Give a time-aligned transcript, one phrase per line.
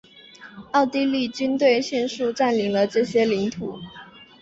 [0.71, 3.77] 奥地利军队迅速占领了这些领土。